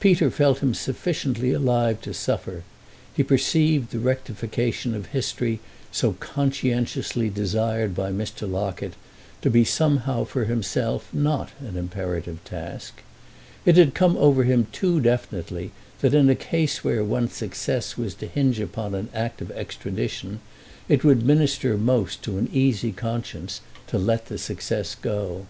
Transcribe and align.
Peter 0.00 0.32
felt 0.32 0.64
him 0.64 0.74
sufficiently 0.74 1.52
alive 1.52 2.00
to 2.00 2.12
suffer; 2.12 2.64
he 3.14 3.22
perceived 3.22 3.92
the 3.92 4.00
rectification 4.00 4.96
of 4.96 5.06
history 5.06 5.60
so 5.92 6.14
conscientiously 6.14 7.30
desired 7.30 7.94
by 7.94 8.10
Mr. 8.10 8.50
Locket 8.50 8.94
to 9.42 9.48
be 9.48 9.62
somehow 9.62 10.24
for 10.24 10.46
himself 10.46 11.06
not 11.14 11.50
an 11.60 11.76
imperative 11.76 12.42
task. 12.44 12.94
It 13.64 13.76
had 13.76 13.94
come 13.94 14.16
over 14.16 14.42
him 14.42 14.66
too 14.72 14.98
definitely 15.00 15.70
that 16.00 16.14
in 16.14 16.28
a 16.28 16.34
case 16.34 16.82
where 16.82 17.04
one's 17.04 17.34
success 17.34 17.96
was 17.96 18.14
to 18.14 18.26
hinge 18.26 18.58
upon 18.58 18.96
an 18.96 19.08
act 19.14 19.40
of 19.40 19.52
extradition 19.52 20.40
it 20.88 21.04
would 21.04 21.24
minister 21.24 21.78
most 21.78 22.22
to 22.22 22.38
an 22.38 22.48
easy 22.52 22.90
conscience 22.90 23.60
to 23.86 23.98
let 23.98 24.26
the 24.26 24.36
success 24.36 24.96
go. 25.00 25.46